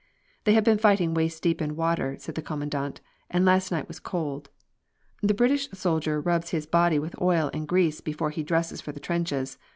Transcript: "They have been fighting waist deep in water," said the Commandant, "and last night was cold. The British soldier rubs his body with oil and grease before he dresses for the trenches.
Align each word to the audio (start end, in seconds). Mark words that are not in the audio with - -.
"They 0.45 0.53
have 0.55 0.63
been 0.63 0.79
fighting 0.79 1.13
waist 1.13 1.43
deep 1.43 1.61
in 1.61 1.75
water," 1.75 2.17
said 2.17 2.33
the 2.33 2.41
Commandant, 2.41 3.01
"and 3.29 3.45
last 3.45 3.71
night 3.71 3.87
was 3.87 3.99
cold. 3.99 4.49
The 5.21 5.35
British 5.35 5.69
soldier 5.73 6.19
rubs 6.19 6.49
his 6.49 6.65
body 6.65 6.97
with 6.97 7.21
oil 7.21 7.51
and 7.53 7.67
grease 7.67 8.01
before 8.01 8.31
he 8.31 8.41
dresses 8.41 8.81
for 8.81 8.91
the 8.91 8.99
trenches. 8.99 9.59